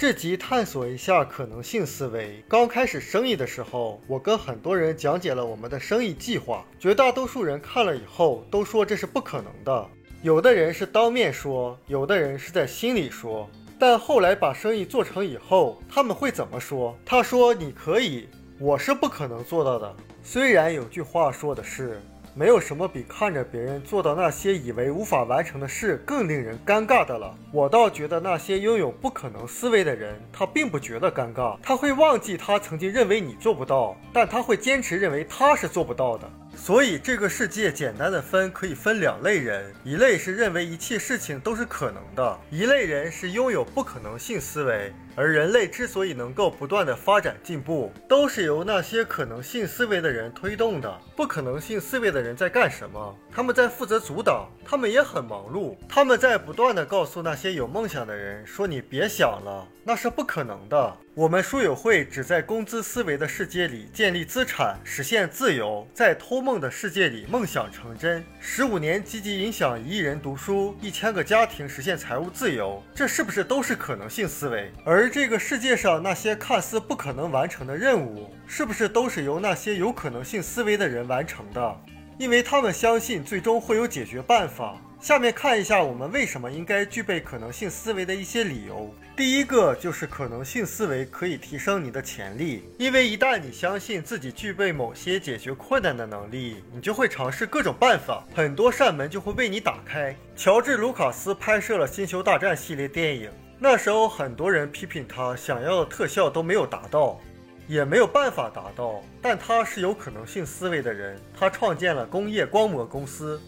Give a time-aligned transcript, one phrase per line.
[0.00, 2.42] 这集探索一下可能性思维。
[2.48, 9.86] 刚开始生意的时候，我跟很多人讲解了我们的生意计划，绝大多数人看了以后都说这是不可能的。
[10.22, 13.46] 有的人是当面说，有的人是在心里说。
[13.78, 16.96] 但后来把生意做成以后，他们会怎么说？
[17.04, 18.26] 他说：“你可以，
[18.58, 19.94] 我是不可能做到的。”
[20.24, 22.00] 虽然有句话说的是。
[22.34, 27.34] 没有什么比看着别人做到那些以为无法完成的事更令人尴尬的了。
[27.52, 36.30] 我倒觉得那些拥有不可能思维的人，他并不觉得尴尬，他会忘记他曾经认为你做不到，但他会坚持认为他是做不到的。
[36.56, 44.92] 所以这个世界简单的分可以分两类人，一类是认为一切事情都是可能的，一类人是拥有不可能性思维。
[45.20, 50.90] 而人类之所以能够不断的发展进步，都是由那些可能性思维的人推动的。
[51.14, 53.14] 不可能性思维的人在干什么？
[53.30, 55.76] 他们在负责阻挡，他们也很忙碌。
[55.86, 68.24] 他们在不断的告诉那些有梦想的人说：“你别想了，那是不可能的。”我们书友会只在工资思维的世界里建立资产，实现自由，在偷梦的世界里梦想成真。
[68.38, 74.72] 十五年积极影响一亿人读书，一千个家庭实现财务自由，这是不是都是可能性思维？
[74.82, 81.76] 而这个世界上那些看似不可能完成的任务，是不是都是由那些有可能性思维的人完成的？
[82.18, 84.80] 因为他们相信最终会有解决办法。
[85.00, 88.94] 下面看一下我们为什么应该具备可能性思维的一些理由。
[89.16, 100.14] 第一个就是可能性思维可以提升你的潜力，因为一旦你相信自己具备某些解决困难的能力，你就会尝试各种办法，很多扇门就会为你打开。
[100.36, 103.30] 乔治·卢卡斯拍摄了《星球大战》系列电影，
[103.62, 107.20] 那时候很多人批评他想要的特效都没有达到，
[107.68, 113.38] 也没有办法达到，但他是有可能性思维的人，他创建了工业光魔公司。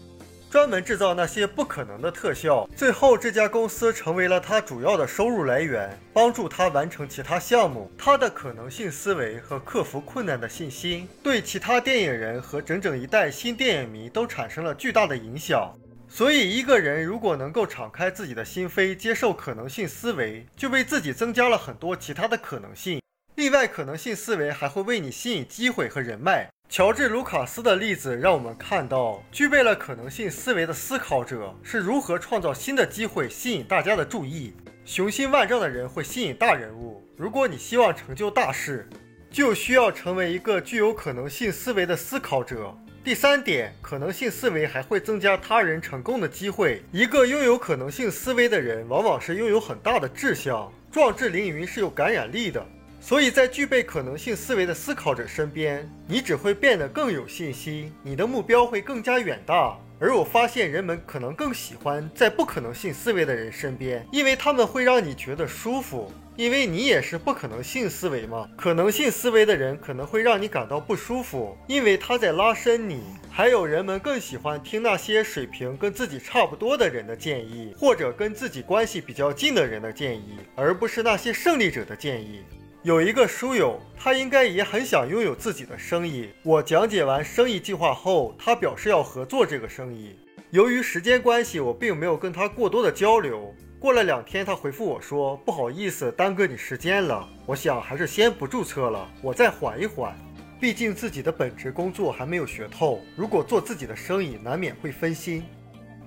[0.51, 7.91] 专门制造那些不可能的特效，最后这家公司成为了他主要的收入来源，帮助他完成其他项目。
[7.97, 15.73] 他的可能性思维和克服困难的信心，对其他电影人和整整一代新电影迷都产生了巨大的影响。
[16.15, 23.01] 所以，一个人如果能够敞开自己的心扉，接受可能性思维，就为自己增加了很多其他的可能性。
[23.33, 26.47] 另外，可能性思维还会为你吸引机会和人脉。
[26.69, 34.53] 乔治·卢卡斯的例子让我们看到，具备了可能性思维的思考者是如何创造新的机会，吸引大家的注意。
[34.85, 37.03] 雄心万丈的人会吸引大人物。
[37.17, 38.87] 如果你希望成就大事，
[39.31, 42.77] 就需要成为一个具有可能性思维的思考者。
[43.03, 46.81] 第三点，可能性思维还会增加他人成功的机会。
[46.89, 52.65] 一个拥有可能性思维的人，往往是拥有很大的志向，壮志凌云，是有感染力的。
[53.01, 59.77] 所以在具备可能性思维的思考者身边，你只会变得更有信心，你的目标会更加远大。
[59.99, 66.09] 而我发现人们可能更喜欢在不可能性思维的人身边，因为他们会让你觉得舒服。
[66.35, 73.03] 因为你也是不可能性思维嘛，可能性思维的人可能会让你感到不舒服，因为他在拉伸你。
[73.29, 82.41] 还有人们更喜欢听那些水平跟自己差不多的人的建议，或者跟自己关系比较近的人的建议，而不是那些胜利者的建议。
[82.81, 86.29] 有一个书友，他应该也很想拥有自己的生意。
[86.43, 90.15] 我讲解完生意计划后，他表示要合作这个生意。
[90.49, 93.55] 由于时间关系，我并没有跟他过多的交流。
[93.83, 97.27] 过了两天，他回复我说：“不好意思，耽搁你时间了。
[97.45, 100.15] 我想还是先不注册了，我再缓一缓。
[100.57, 105.43] 毕竟自己的本职工作还没有学透，如果做自己的生意，难免会分心。”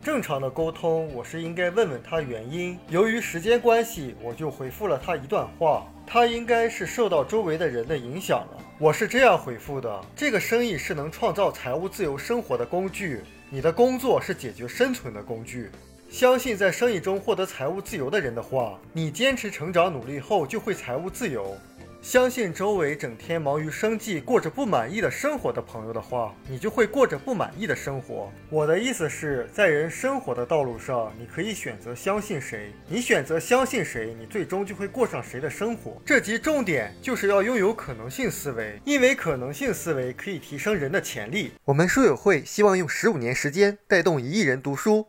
[0.03, 2.78] 正常的沟通，我是应该问问他原因。
[2.88, 5.87] 由于时间关系，我就回复了他一段话。
[6.06, 8.58] 他应该是受到周围的人的影响了。
[8.78, 13.20] 我是这样回复的：这个生意是能创造财务自由生活的工具，
[13.50, 15.69] 你的工作是解决生存的工具。
[16.09, 21.56] 相信在生意中获得财务自由的人的话，你坚持成长努力后就会财务自由。
[22.00, 28.31] 相信周围整天忙于生计、过着不满意的生活的朋友的话，你就会过着不满意的生活。
[28.49, 36.00] 我的意思是在人生活的道路上，你可以选择相信谁，你选择相信谁，你最终就会过上谁的生活。
[36.06, 41.50] 这集重点就是要拥有可能性思维，因为可能性思维可以提升人的潜力。
[41.64, 45.09] 我们书友会希望用十五年时间带动一亿人读书，